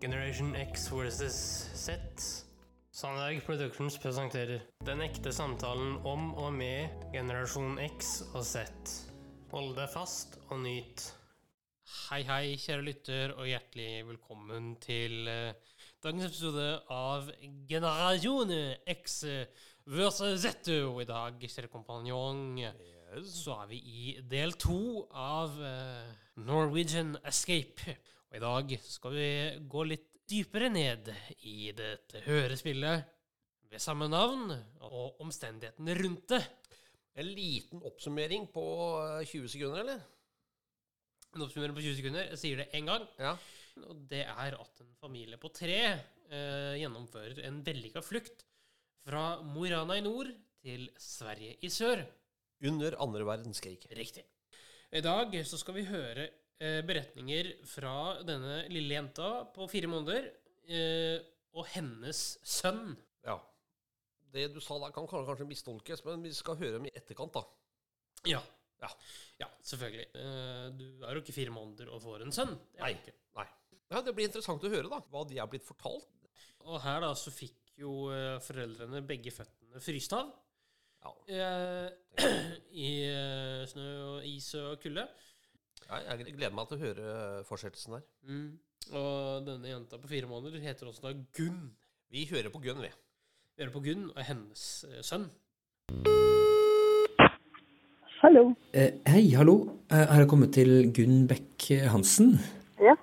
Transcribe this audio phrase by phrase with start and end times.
[0.00, 1.34] Generation X versus
[1.74, 1.92] Z.
[2.90, 8.62] Sandberg Productions presenterer Den ekte samtalen om og med generasjon X og Z.
[9.52, 11.04] Hold deg fast og nyt.
[12.08, 17.28] Hei, hei, kjære lytter, og hjertelig velkommen til uh, dagens episode av
[17.68, 18.54] Generasjon
[18.94, 19.18] X
[19.84, 20.70] versus Z.
[20.86, 22.62] Og i dag, kjære kompanjong,
[23.28, 26.08] så er vi i del to av uh,
[26.40, 28.00] Norwegian Escape.
[28.30, 29.30] Og i dag skal vi
[29.66, 31.08] gå litt dypere ned
[31.50, 33.08] i dette hørespillet
[33.70, 34.52] ved samme navn
[34.86, 36.38] og omstendighetene rundt det.
[37.18, 38.62] En liten oppsummering på
[39.18, 40.04] eh, 20 sekunder, eller?
[41.34, 42.28] En oppsummering på 20 sekunder.
[42.30, 43.08] Jeg sier det én gang.
[43.18, 43.34] Ja.
[43.82, 48.46] Og det er at en familie på tre eh, gjennomfører en vellykka flukt
[49.06, 50.30] fra Mo i Rana i nord
[50.62, 52.04] til Sverige i sør.
[52.62, 53.80] Under andre verdenskrig.
[53.98, 54.22] Riktig.
[54.94, 57.94] I dag så skal vi høre eh, beretninger fra
[58.26, 60.26] denne lille jenta på fire måneder
[60.68, 61.22] eh,
[61.56, 62.92] og hennes sønn.
[63.26, 63.38] Ja.
[64.30, 67.42] Det du sa der, kan kanskje mistolkes, men vi skal høre dem i etterkant, da.
[68.28, 68.42] Ja.
[68.80, 68.90] Ja.
[69.40, 70.06] Ja, selvfølgelig.
[70.16, 72.54] Eh, du er jo ikke fire måneder og får en sønn.
[72.80, 72.94] Nei.
[73.36, 73.46] Nei.
[73.90, 75.00] Ja, Det blir interessant å høre, da.
[75.10, 76.08] Hva de er blitt fortalt.
[76.68, 80.30] Og her da så fikk jo eh, foreldrene begge føttene fryst av.
[81.00, 81.12] Ja.
[81.32, 82.28] Eh,
[82.86, 85.06] I eh, snø og is og kulde.
[85.88, 87.12] Ja, jeg gleder meg til å høre
[87.48, 88.04] fortsettelsen her.
[88.28, 88.50] Mm.
[88.90, 91.70] Og denne jenta på fire måneder heter også da Gunn.
[92.10, 92.90] Vi hører på Gunn, vi.
[93.56, 95.28] Vi hører på Gunn og hennes eh, sønn.
[98.20, 98.50] Hallo.
[98.76, 99.56] Eh, hei, hallo.
[99.90, 102.34] Eh, har jeg kommet til Gunn Beck Hansen?
[102.80, 102.96] Ja.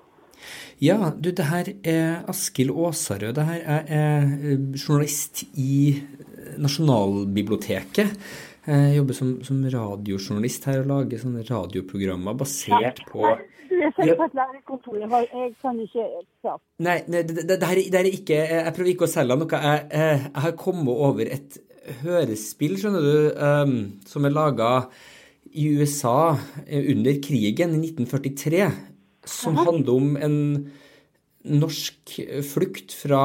[0.81, 3.33] Ja, du, det her er Askild Aasarød.
[3.33, 8.13] Det her er, er eh, journalist i eh, Nasjonalbiblioteket.
[8.67, 13.23] Jeg jobber som, som radiojournalist her og lager sånne radioprogrammer basert på
[13.69, 15.05] Du er selv i kontoret.
[15.05, 16.07] Jeg, jeg kan ikke
[16.43, 16.63] prate.
[16.83, 19.39] Nei, nei det, det, det, her, det her er ikke Jeg prøver ikke å selge
[19.39, 19.61] noe.
[19.63, 21.59] Jeg, jeg, jeg har kommet over et
[22.01, 24.71] hørespill, skjønner du, um, som er laga
[25.57, 28.65] i USA eh, under krigen i 1943,
[29.27, 30.37] som handler om en
[31.47, 33.23] norsk flukt fra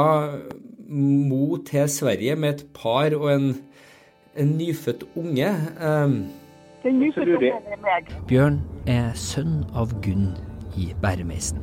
[0.92, 3.46] Mo til Sverige med et par og en,
[4.36, 5.48] en nyfødt unge.
[5.80, 6.26] Um,
[6.84, 8.12] Den nyfødte ungen er meg.
[8.28, 10.32] Bjørn er sønn av Gunn
[10.76, 11.60] i Bæremeisen.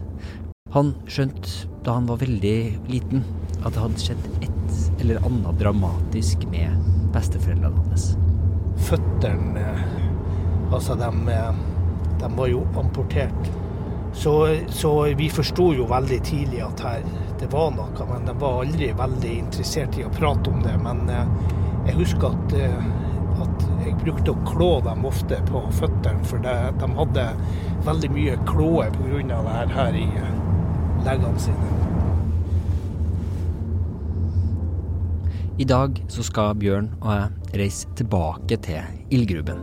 [0.74, 2.60] Han skjønte da han var veldig
[2.92, 3.24] liten
[3.66, 6.78] at det hadde skjedd et eller annet dramatisk med
[7.14, 8.12] besteforeldrene hans.
[8.90, 9.66] føttene
[10.70, 11.10] Altså, de,
[12.22, 13.50] de var jo amportert.
[14.14, 14.34] Så,
[14.70, 17.02] så vi forsto jo veldig tidlig at her,
[17.42, 20.76] det var noe, men de var aldri veldig interessert i å prate om det.
[20.84, 21.26] Men eh,
[21.90, 26.56] jeg husker at, eh, at jeg brukte å klå dem ofte på føttene, for det,
[26.82, 27.26] de hadde
[27.88, 29.22] veldig mye klåe pga.
[29.26, 30.34] det her, her i eh,
[31.08, 31.76] leggene sine.
[35.60, 38.80] I dag så skal Bjørn og jeg reise tilbake til
[39.12, 39.60] ildgruben.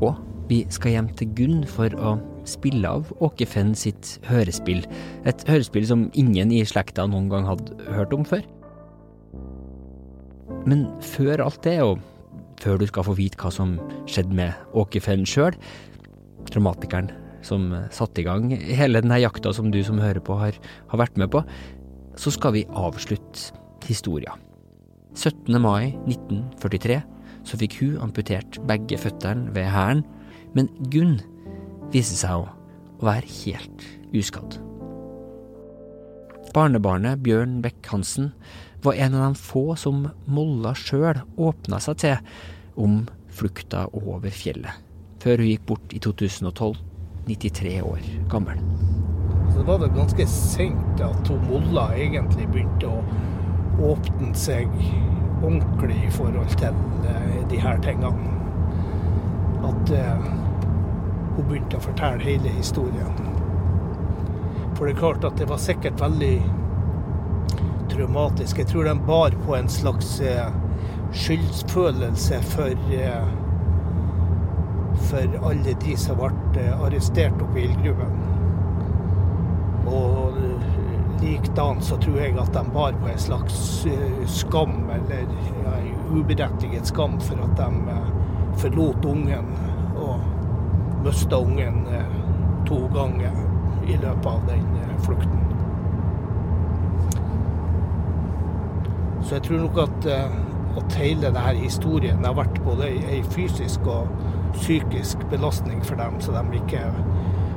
[0.00, 0.14] Og
[0.48, 2.14] vi skal hjem til Gunn for å
[2.48, 4.80] spille av Åke Fenn sitt hørespill.
[5.28, 8.46] Et hørespill som ingen i slekta noen gang hadde hørt om før.
[10.68, 11.98] Men før alt det, og
[12.62, 13.74] før du skal få vite hva som
[14.10, 15.56] skjedde med Åke Fenn sjøl,
[16.50, 17.10] dramatikeren
[17.42, 20.58] som satte i gang hele denne jakta som du som hører på har,
[20.92, 21.42] har vært med på,
[22.18, 23.50] så skal vi avslutte
[23.88, 24.36] historia.
[25.18, 25.58] 17.
[25.60, 27.00] mai 1943
[27.48, 30.04] så fikk hun amputert begge føttene ved hælen,
[30.54, 31.18] men Gunn
[31.92, 34.60] viste seg å være helt uskadd.
[36.52, 38.32] Barnebarnet Bjørn Beck-Hansen
[38.82, 42.18] var en av de få som Molla sjøl åpna seg til
[42.76, 44.82] om flukta over fjellet,
[45.22, 46.76] før hun gikk bort i 2012,
[47.30, 48.60] 93 år gammel.
[49.54, 53.00] Så var vel ganske seint at Molla egentlig begynte å
[53.94, 54.68] åpne seg
[55.42, 56.76] ordentlig i forhold til
[57.08, 58.38] eh, de her tingene.
[59.62, 60.26] At uh,
[61.36, 63.31] hun begynte å fortelle hele historien.
[64.82, 66.42] For det er klart at det var sikkert veldig
[67.92, 68.58] traumatisk.
[68.58, 70.48] Jeg tror de bar på en slags skyldfølelse
[71.12, 73.28] skyldsfølelse for eh,
[75.10, 76.32] for alle de som ble
[76.64, 78.18] eh, arrestert oppe i ildgruven.
[79.86, 80.42] Og
[81.22, 85.30] likedan så tror jeg at de bar på en slags eh, skam, eller
[85.62, 88.12] ja, en uberettiget skam, for at de eh,
[88.66, 89.54] forlot ungen
[89.94, 90.26] og
[91.06, 92.20] mista ungen eh,
[92.66, 93.51] to ganger
[93.86, 95.38] i løpet av den eh, flukten.
[99.22, 100.38] Så jeg tror nok at, eh,
[100.82, 104.10] at hele denne historien har vært både ei fysisk og
[104.52, 106.84] psykisk belastning for dem, så de ikke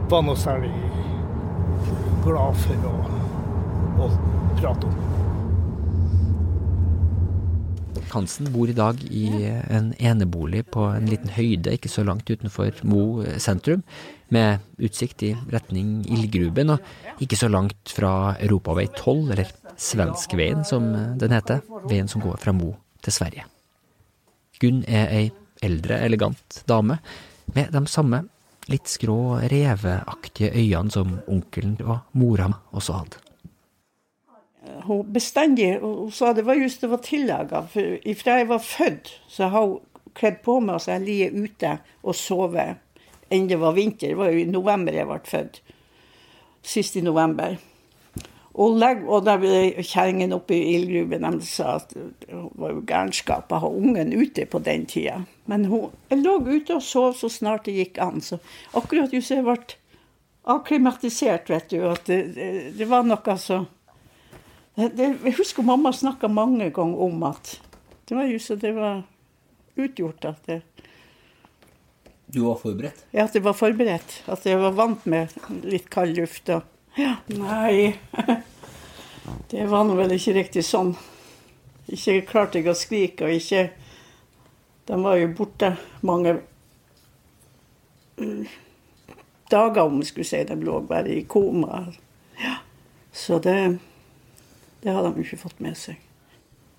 [0.10, 0.72] var noe særlig
[2.24, 2.96] glad for å
[4.00, 4.10] å
[4.60, 5.15] prate om.
[8.14, 9.26] Hansen bor i dag i
[9.70, 13.84] en enebolig på en liten høyde ikke så langt utenfor Mo sentrum,
[14.34, 20.88] med utsikt i retning ildgruben, og ikke så langt fra Europavei 12, eller Svenskveien som
[21.20, 22.74] den heter, veien som går fra Mo
[23.06, 23.46] til Sverige.
[24.62, 25.26] Gunn er ei
[25.66, 27.00] eldre, elegant dame
[27.56, 28.24] med de samme
[28.72, 33.25] litt skrå, reveaktige øynene som onkelen og mora også hadde.
[34.86, 37.66] Hun bestandig hun sa det var just det var tillaga.
[37.72, 39.80] For ifra jeg var født, så har hun
[40.16, 42.76] kledd på meg og så jeg ligger ute og sover
[43.34, 44.14] enn det var vinter.
[44.14, 45.62] Det var jo i november jeg ble født.
[46.66, 47.58] Sist i november.
[48.56, 52.84] Og, legg, og da ble kjerringen oppe i ildgruben de sa at det var jo
[52.88, 55.18] gærenskap å ha ungen ute på den tida.
[55.52, 58.24] Men hun, lå ute og sov så snart det gikk an.
[58.24, 58.40] Så
[58.72, 59.58] akkurat just jeg ble
[60.56, 61.82] akklimatisert, vet du.
[61.90, 62.22] At det,
[62.78, 63.66] det, var noe så
[64.76, 67.60] Jeg husker mamma snakka mange ganger om at
[68.06, 69.04] det var jo så det var
[69.76, 70.62] utgjort at det,
[72.28, 73.06] Du var forberedt?
[73.12, 74.24] ja, at jeg var forberedt.
[74.28, 75.32] At jeg var vant med
[75.64, 76.50] litt kald luft.
[76.50, 76.62] Og,
[76.98, 77.96] ja, nei
[79.50, 80.92] Det var nå vel ikke riktig sånn.
[81.90, 83.70] Ikke klarte jeg å skrike, og ikke
[84.86, 85.72] De var jo borte
[86.06, 86.36] mange
[88.20, 88.46] mm,
[89.50, 90.44] dager, om vi skulle si.
[90.46, 91.88] De lå bare i koma.
[92.42, 92.60] Ja.
[93.14, 93.80] Så det
[94.86, 95.98] Det har de ikke fått med seg.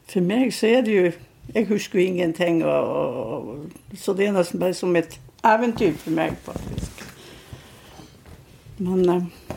[0.06, 1.06] For meg så er det jo
[1.54, 5.12] Jeg husker jo ingenting, og, og, så det er nesten bare som et
[5.46, 7.04] eventyr for meg, faktisk.
[8.82, 9.54] Men eh,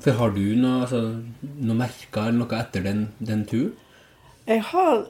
[0.00, 1.02] For har du noe, altså,
[1.42, 3.74] noe merker eller noe etter den, den turen?
[4.46, 5.06] jeg har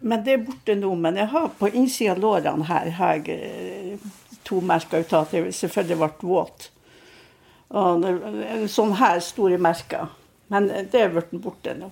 [0.00, 0.94] Men det er borte nå.
[0.94, 3.98] Men jeg har på innsida av lårene her har jeg eh,
[4.44, 6.70] to merker ut av at jeg selvfølgelig ble våt.
[7.76, 10.08] Og det sånn her store merker.
[10.50, 11.90] Men det er blitt borte nå.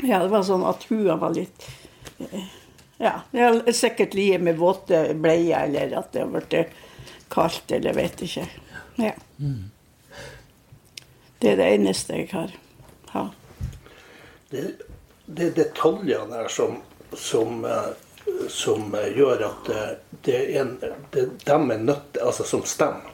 [0.00, 1.66] Ja, det var sånn at hua var litt
[2.18, 2.46] eh,
[3.02, 6.74] Ja, det har sikkert ligget med våte bleier, eller at det har blitt
[7.32, 8.46] kaldt, eller vet ikke.
[9.02, 9.12] Ja.
[11.42, 12.54] Det er det eneste jeg har.
[13.12, 13.26] Ja.
[14.52, 14.64] Det,
[15.26, 16.78] det er detaljer her som,
[17.18, 17.90] som, eh,
[18.48, 19.84] som eh, gjør at det,
[20.24, 20.74] det er en,
[21.10, 23.12] det, dem er nødt Altså som stemmer.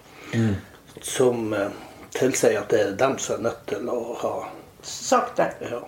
[1.02, 1.70] Som eh,
[2.14, 4.34] tilsier at det er dem som er nødt til å ha
[4.82, 5.52] Sagt det.
[5.70, 5.80] ja.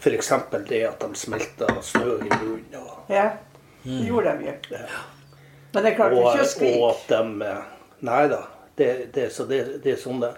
[0.00, 0.32] F.eks.
[0.68, 2.76] det at de smelter snø i bunnen.
[2.80, 3.30] Og, Ja.
[3.82, 4.54] Det gjorde de jo.
[4.70, 5.02] ja.
[5.72, 7.50] Men det klarte ikke å og at de
[8.00, 8.40] Nei da.
[8.76, 10.30] Det, det, så det, det er sånn det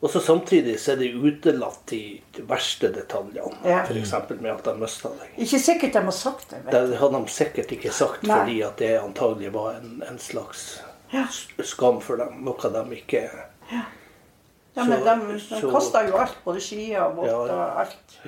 [0.00, 3.56] Og så samtidig så er de utelatt de verste detaljene.
[3.64, 3.82] Ja.
[3.84, 4.12] F.eks.
[4.40, 5.34] med at de mista deg.
[5.44, 6.62] Ikke sikkert de har sagt det.
[6.72, 8.38] Det hadde de sikkert ikke sagt Nei.
[8.38, 10.80] fordi at det antagelig var en, en slags
[11.12, 11.26] Ja.
[11.64, 12.40] skam for dem.
[12.46, 13.24] Noe de ikke
[13.70, 18.18] Ja, men Så- de, de kasta jo alt, både skier og båter og alt.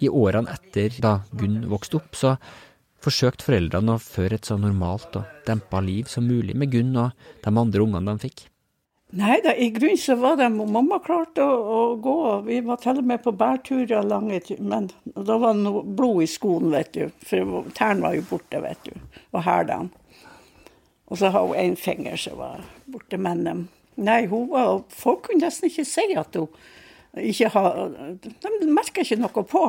[0.00, 2.36] I årene etter da Gunn vokste opp, så
[3.04, 7.12] forsøkte foreldrene å føre et så normalt og dempa liv som mulig med Gunn og
[7.44, 8.46] de andre ungene de fikk.
[9.12, 12.16] Nei da, i grunnen så var de Mamma klarte å, å gå.
[12.46, 14.38] Vi var til og med på bærturer lange.
[14.62, 14.86] Men
[15.16, 17.08] da var det noe blod i skoen, vet du.
[17.26, 18.92] For tærne var jo borte, vet du.
[19.34, 19.90] Og hælene.
[21.10, 23.18] Og så har hun én finger som var borte.
[23.18, 23.64] Men eh,
[24.00, 24.50] nei, hun
[24.94, 26.48] Folk kunne nesten ikke si at hun
[27.20, 27.78] ikke har
[28.42, 29.64] De merka ikke noe på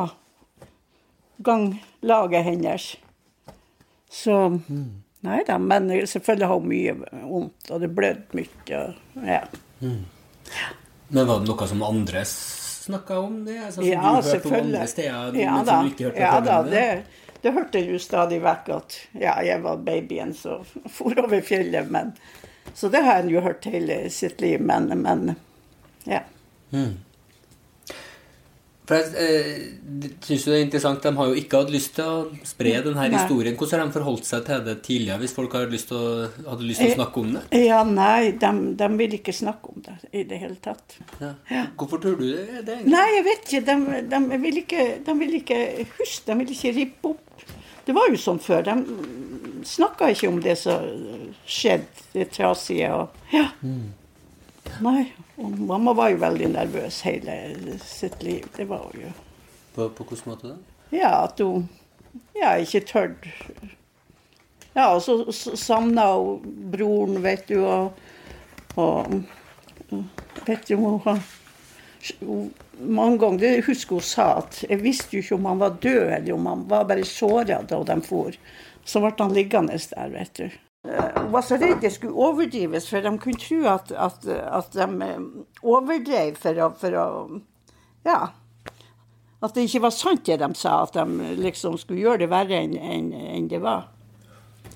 [1.42, 2.92] ganglaget hennes.
[4.12, 4.36] Så
[5.22, 6.94] Nei da, men selvfølgelig har hun mye
[7.30, 8.80] vondt, og det blødde mye.
[9.22, 9.44] Ja.
[9.82, 10.00] Mm.
[11.14, 13.44] Men var det noe som andre snakka om?
[13.46, 13.60] det?
[13.68, 15.78] Altså, ja, du hørte om andre steder, ja, da.
[15.86, 16.86] du ja da, det,
[17.44, 20.66] det hørte jeg jo stadig vekk at ja, jeg var babyen som
[20.96, 21.92] for over fjellet.
[21.94, 22.16] Men,
[22.76, 25.34] så det har en jo hørt hele sitt liv, men, men
[26.10, 26.24] ja.
[28.92, 32.08] For jeg eh, synes jo det er interessant, De har jo ikke hatt lyst til
[32.08, 33.12] å spre denne Nei.
[33.14, 33.56] historien.
[33.56, 36.84] Hvordan har de forholdt seg til det tidligere, hvis folk hadde lyst til å, lyst
[36.84, 37.44] til å snakke om det?
[37.62, 38.52] Ja, nei, de,
[38.82, 40.98] de vil ikke snakke om det i det hele tatt.
[41.22, 41.66] Ja.
[41.80, 42.66] Hvorfor tror du det?
[42.68, 42.96] det egentlig?
[42.98, 43.64] Nei, jeg vet ikke.
[43.70, 45.62] De, de, vil ikke de vil ikke
[46.00, 47.46] huske, de vil ikke rippe opp.
[47.86, 48.66] Det var jo sånn før.
[48.68, 50.84] De snakka ikke om det som
[51.48, 52.92] skjedde, det trasige.
[52.94, 53.48] Og, ja.
[54.82, 55.06] Nei.
[55.42, 58.46] Og mamma var jo veldig nervøs hele sitt liv.
[58.58, 59.12] Det var hun jo.
[59.76, 60.58] På, på hvilken måte da?
[60.92, 61.70] Ja, at hun
[62.36, 63.32] ja, ikke tørde.
[64.76, 67.94] Ja, og så så savna hun broren, vet du, og,
[68.80, 69.22] og
[70.48, 71.00] Vet du, hun
[72.22, 75.76] hun- mange ganger, det husker hun sa, at jeg visste jo ikke om han var
[75.84, 78.32] død eller om han var bare såra da de for.
[78.86, 80.50] Så ble han liggende der, vet du.
[80.84, 84.88] Hun var så redd det skulle overdrives, for de kunne tro at, at, at de
[85.06, 85.20] eh,
[85.62, 87.08] overdrev for å, for å
[88.08, 88.22] Ja.
[89.42, 92.60] At det ikke var sant det de sa, at de liksom skulle gjøre det verre
[92.62, 93.88] enn en, en det var.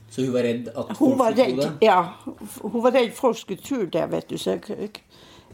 [0.09, 1.85] Så hun var redd at Hun folk var skulle tro det?
[1.85, 1.97] ja.
[2.61, 4.37] Hun var redd folk skulle tro det, vet du.
[4.41, 5.01] Så jeg,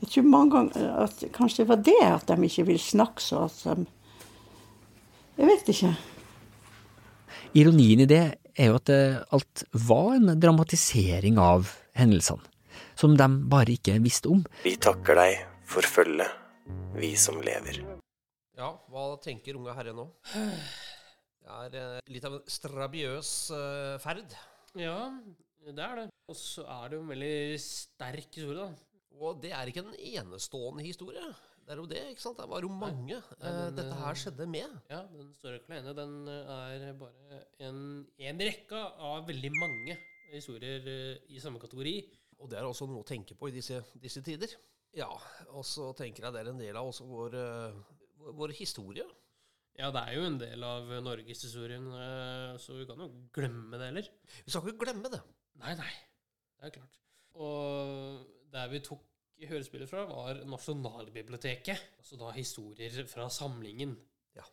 [0.03, 3.46] jeg tror mange ganger at kanskje det var det at de ikke ville snakke så
[3.48, 3.88] at de
[5.41, 5.93] Jeg vet ikke.
[7.58, 8.24] Ironien i det
[8.62, 8.91] er jo at
[9.34, 12.46] alt var en dramatisering av hendelsene,
[13.00, 14.46] som de bare ikke visste om.
[14.65, 16.30] Vi takker deg for følget,
[16.98, 17.82] vi som lever.
[18.58, 20.06] Ja, hva tenker unge herre nå?
[21.41, 24.36] Det er eh, litt av en strabiøs eh, ferd.
[24.77, 24.98] Ja,
[25.65, 26.08] det er det.
[26.30, 28.91] Og så er det jo en veldig sterk historie, da.
[29.22, 31.24] Og det er ikke en enestående historie.
[31.72, 32.36] Det er jo det, ikke sant?
[32.36, 34.74] Det var jo mange Nei, eh, den, dette her skjedde med.
[34.92, 35.94] Ja, den står ikke alene.
[35.96, 36.50] Den eh,
[36.90, 37.78] er bare en,
[38.28, 39.96] en rekke av veldig mange
[40.34, 41.94] historier eh, i samme kategori.
[42.44, 44.51] Og det er også noe å tenke på i disse, disse tider.
[45.00, 45.08] Ja,
[45.56, 47.38] og så tenker jeg det er en del av også vår,
[48.36, 49.06] vår, historie.
[49.80, 51.86] Ja, det er jo en del av norgeshistorien,
[52.60, 54.12] så vi kan jo glemme det heller.
[54.44, 55.22] Vi skal ikke glemme det.
[55.63, 55.94] Nei, nei.
[56.58, 57.00] Det er klart.
[57.40, 59.08] Og der vi tok
[59.50, 61.86] hørespillet fra, var Nasjonalbiblioteket.
[62.02, 63.96] Altså da historier fra samlingen.
[64.38, 64.46] Ja.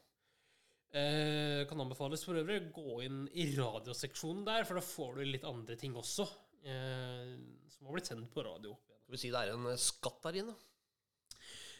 [0.96, 5.48] Eh, kan anbefales for øvrig gå inn i radioseksjonen der, for da får du litt
[5.48, 6.28] andre ting også.
[6.64, 7.34] Eh,
[7.72, 8.76] som har blitt sendt på radio.
[9.02, 10.56] Skal vi si det er en eh, skatt der inne?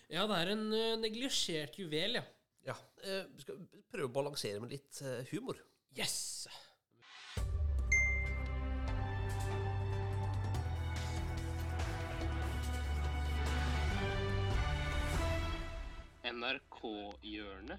[0.09, 2.25] Ja, det er en uh, neglisjert juvel, ja.
[2.69, 2.77] Ja.
[3.05, 5.61] Eh, vi skal prøve å balansere med litt eh, humor.
[5.97, 6.49] Yes!
[16.79, 17.79] NRK-hjørnet.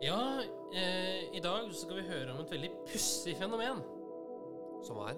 [0.00, 0.42] Ja,
[0.74, 3.80] eh, i dag så skal vi høre om et veldig pussig fenomen
[4.84, 5.16] Som er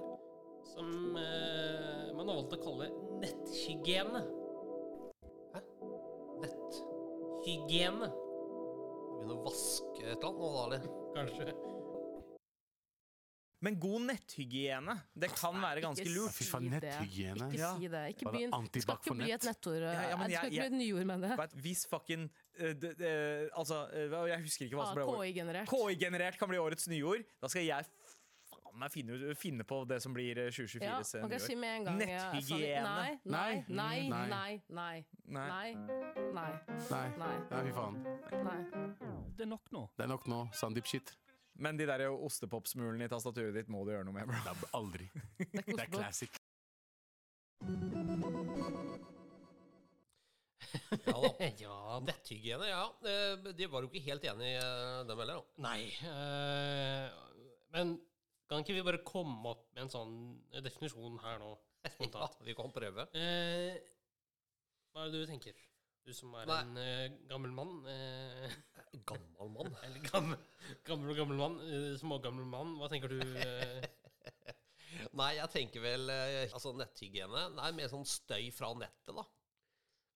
[0.69, 2.87] som eh, man har valgt å kalle
[3.23, 4.21] netthygiene.
[5.55, 5.63] Hæ?
[6.45, 8.11] Netthygiene?
[8.13, 10.89] Begynne å vaske et eller annet nå, da, eller?
[11.17, 11.78] kanskje.
[13.61, 16.31] Men god netthygiene, det kan være ganske lurt.
[16.31, 17.49] si Fy faen, netthygiene.
[17.51, 18.03] Ikke si det.
[18.15, 18.53] Ikke begynn.
[18.73, 19.81] Det skal ikke bli et nettord.
[19.83, 21.51] Ja, ja, men det skal jeg- ikke bli et nyord med det.
[21.65, 25.33] Hvis fucking eh, det, det, Altså, eh, jeg husker ikke hva Ah, som ble.
[25.33, 25.69] KI-generert.
[25.69, 27.25] KI-generert kan bli årets nyord.
[27.43, 31.23] Da skal jeg faen meg finne, finne på det som blir eh, 2024s Ja, eh,
[31.23, 31.99] man kan si med en gang.
[31.99, 32.83] Netthygiene.
[32.85, 34.29] Nei, nei, nei, Nei.
[34.29, 35.47] nei, nei, Nei.
[35.51, 35.77] nei,
[36.31, 36.53] nei, Nei.
[36.89, 37.09] nei,
[37.51, 38.03] Nei, fy faen.
[38.45, 38.65] nei.
[39.37, 39.89] Det er nok nå.
[39.97, 40.49] Det er nok nå.
[40.53, 41.17] Sandeep-shit.
[41.59, 44.29] Men de der ostepopsmulene i tastaturet ditt må du gjøre noe med.
[44.31, 44.39] bro.
[44.45, 45.09] Det er aldri.
[45.39, 46.39] Det er Det er classic.
[51.09, 51.31] Ja da.
[51.65, 52.83] ja, Netthygiene, ja.
[53.09, 55.65] Eh, De var jo ikke helt enig i eh, dem heller, da.
[55.65, 55.81] Nei.
[56.13, 57.07] eh,
[57.75, 57.97] men
[58.49, 60.15] kan ikke vi bare komme opp med en sånn
[60.65, 61.51] definisjon her nå?
[62.01, 63.05] Ja, vi kan prøve.
[63.17, 63.77] Eh,
[64.93, 65.59] hva er det du tenker?
[66.09, 66.63] Du som er Nei.
[66.65, 67.73] en uh, gammel mann.
[67.85, 68.53] Uh,
[69.09, 69.75] Gammel mann.
[69.85, 70.39] eller gammel,
[70.89, 71.59] gammel og gammel mann.
[71.61, 72.71] Uh, smågammel mann.
[72.81, 73.19] Hva tenker du?
[75.19, 79.25] Nei, jeg tenker vel Altså, netthygiene Nei, mer sånn støy fra nettet, da.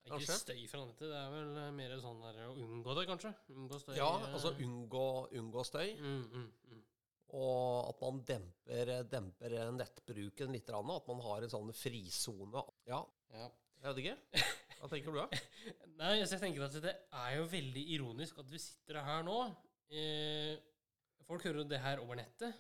[0.09, 1.05] Ikke støy fra nettet.
[1.13, 3.35] Det er vel mer sånn der å unngå det, kanskje?
[3.53, 3.93] Unngå støy.
[4.01, 5.05] Ja, altså unngå,
[5.43, 5.93] unngå støy.
[6.01, 6.81] mm, mm, mm.
[7.37, 10.73] Og at man demper, demper nettbruken litt.
[10.73, 12.65] At man har en sånn frisone.
[12.89, 13.05] Ja,
[13.37, 13.47] Ja.
[13.85, 14.49] jeg vet ikke.
[14.83, 15.43] Hva tenker du, da?
[16.01, 19.37] Nei, altså, jeg tenker at det er jo veldig ironisk at vi sitter her nå.
[19.95, 20.57] Eh,
[21.29, 22.57] folk hører jo det her over nettet.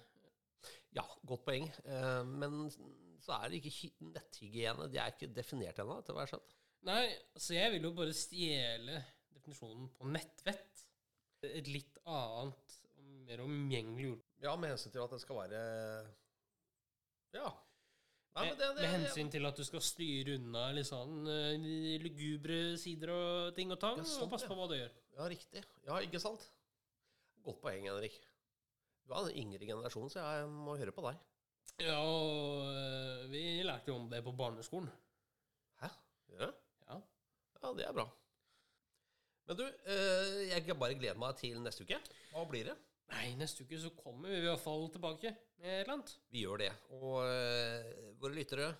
[0.94, 1.66] Ja, godt poeng.
[1.82, 2.68] Eh, men
[3.22, 4.86] så er det ikke netthygiene.
[4.92, 6.54] De er ikke definert ennå, etter hva jeg har skjønt.
[6.86, 7.02] Nei,
[7.38, 9.02] så jeg vil jo bare stjele
[9.34, 10.86] definisjonen på nettvett.
[11.50, 12.78] Et litt annet,
[13.26, 14.24] mer omgjengelig ord.
[14.46, 15.66] Ja, med hensyn til at det skal være
[17.34, 17.50] Ja.
[18.32, 21.66] Nei, det, det, med hensyn til at du skal styre unna litt sånn eh,
[22.00, 24.94] lugubre sider og ting og tang, Ja, sånn, og passe på hva du gjør.
[25.18, 25.64] Ja, riktig.
[25.84, 26.46] Ja, ikke sant?
[27.44, 28.16] Godt poeng, Henrik.
[29.04, 31.20] Du er den yngre generasjonen, så jeg må høre på deg.
[31.82, 34.88] Ja, og eh, vi lærte jo om det på barneskolen.
[35.82, 35.92] Hæ?
[36.32, 36.52] Gjør det?
[36.88, 36.98] Ja.
[37.58, 38.06] Ja, det er bra.
[39.50, 42.00] Men du, eh, jeg kan bare gleder meg til neste uke.
[42.32, 42.78] Hva blir det?
[43.12, 46.14] Nei, neste uke så kommer vi i hvert fall tilbake med et eller annet.
[46.32, 46.70] Vi gjør det.
[46.98, 47.90] Og eh,
[48.22, 48.70] våre lyttere,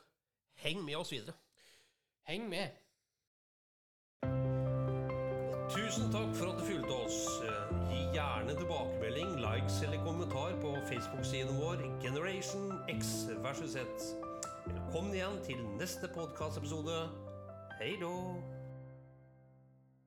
[0.65, 1.35] heng med oss videre.
[2.29, 2.79] Heng med.
[5.73, 7.19] Tusen takk for at du fulgte oss.
[7.49, 13.13] Eh, Gi gjerne tilbakemelding, likes eller kommentar på Facebook-siden vår Generation X
[13.45, 14.09] versus Z.
[14.67, 17.05] Velkommen igjen til neste podkastepisode.
[17.81, 18.15] Hei då!